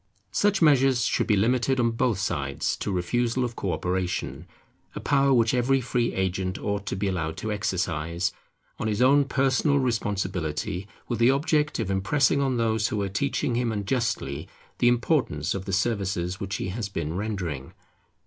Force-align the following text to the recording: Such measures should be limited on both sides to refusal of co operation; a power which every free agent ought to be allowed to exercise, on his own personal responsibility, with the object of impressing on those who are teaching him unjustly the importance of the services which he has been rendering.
Such 0.31 0.63
measures 0.63 1.05
should 1.05 1.27
be 1.27 1.35
limited 1.35 1.79
on 1.79 1.91
both 1.91 2.17
sides 2.17 2.75
to 2.77 2.91
refusal 2.91 3.43
of 3.45 3.55
co 3.55 3.71
operation; 3.71 4.47
a 4.95 4.99
power 4.99 5.31
which 5.31 5.53
every 5.53 5.79
free 5.79 6.11
agent 6.15 6.57
ought 6.57 6.87
to 6.87 6.95
be 6.95 7.07
allowed 7.07 7.37
to 7.37 7.51
exercise, 7.51 8.31
on 8.79 8.87
his 8.87 8.99
own 8.99 9.25
personal 9.25 9.77
responsibility, 9.77 10.87
with 11.07 11.19
the 11.19 11.29
object 11.29 11.77
of 11.77 11.91
impressing 11.91 12.41
on 12.41 12.57
those 12.57 12.87
who 12.87 12.99
are 13.03 13.09
teaching 13.09 13.53
him 13.53 13.71
unjustly 13.71 14.47
the 14.79 14.87
importance 14.87 15.53
of 15.53 15.65
the 15.65 15.71
services 15.71 16.39
which 16.39 16.55
he 16.55 16.69
has 16.69 16.89
been 16.89 17.13
rendering. 17.15 17.73